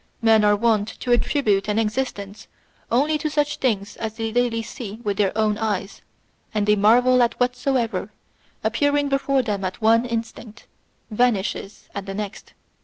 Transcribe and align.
Men 0.19 0.43
are 0.43 0.55
wont 0.55 0.87
to 1.01 1.11
attribute 1.11 1.67
an 1.67 1.77
existence 1.77 2.47
only 2.91 3.19
to 3.19 3.29
such 3.29 3.57
things 3.57 3.97
as 3.97 4.15
they 4.15 4.31
daily 4.31 4.63
see 4.63 4.93
with 5.03 5.17
their 5.17 5.31
own 5.37 5.59
eyes, 5.59 6.01
and 6.55 6.65
they 6.65 6.75
marvel 6.75 7.21
at 7.21 7.39
whatsoever, 7.39 8.11
appearing 8.63 9.09
before 9.09 9.43
them 9.43 9.63
at 9.63 9.79
one 9.79 10.05
instant, 10.07 10.65
vanishes 11.11 11.87
at 11.93 12.07
the 12.07 12.15
next. 12.15 12.55